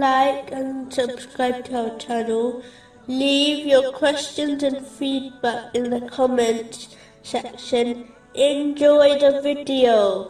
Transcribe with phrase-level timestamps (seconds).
[0.00, 2.62] like and subscribe to our channel.
[3.06, 8.12] Leave your questions and feedback in the comments section.
[8.34, 10.28] Enjoy the video.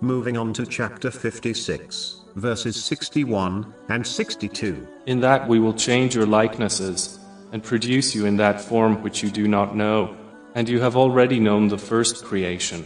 [0.00, 4.86] Moving on to chapter 56, verses 61 and 62.
[5.06, 7.18] In that we will change your likenesses,
[7.52, 10.16] and produce you in that form which you do not know,
[10.54, 12.84] and you have already known the first creation.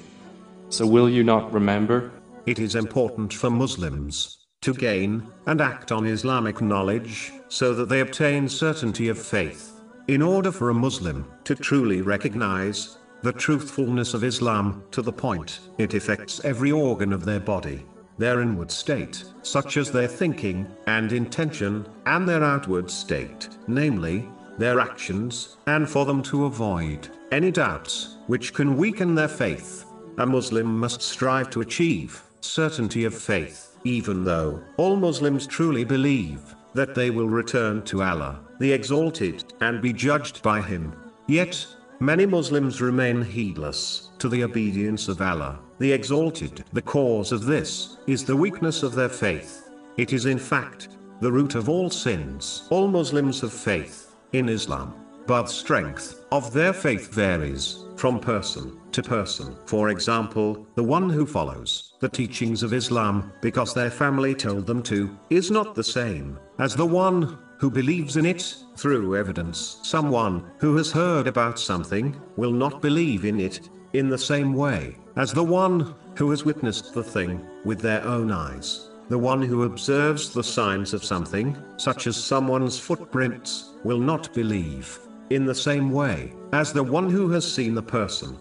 [0.70, 2.10] So will you not remember?
[2.46, 8.00] It is important for Muslims to gain and act on Islamic knowledge so that they
[8.00, 9.82] obtain certainty of faith.
[10.08, 15.60] In order for a Muslim to truly recognize the truthfulness of Islam to the point
[15.76, 17.84] it affects every organ of their body,
[18.16, 24.26] their inward state, such as their thinking and intention, and their outward state, namely,
[24.56, 29.84] their actions, and for them to avoid any doubts which can weaken their faith.
[30.16, 36.54] A Muslim must strive to achieve certainty of faith, even though all Muslims truly believe
[36.72, 40.92] that they will return to Allah, the Exalted, and be judged by Him.
[41.28, 41.66] Yet,
[42.00, 46.64] many Muslims remain heedless to the obedience of Allah, the Exalted.
[46.72, 49.70] The cause of this is the weakness of their faith.
[49.96, 50.88] It is in fact
[51.20, 52.66] the root of all sins.
[52.70, 54.94] All Muslims have faith in Islam,
[55.26, 59.56] but strength of their faith varies from person to person.
[59.66, 64.82] For example, the one who follows the teachings of Islam because their family told them
[64.84, 69.78] to is not the same as the one who believes in it through evidence.
[69.82, 74.96] Someone who has heard about something will not believe in it in the same way
[75.16, 78.90] as the one who has witnessed the thing with their own eyes.
[79.08, 84.98] The one who observes the signs of something, such as someone's footprints, will not believe
[85.30, 88.38] in the same way as the one who has seen the person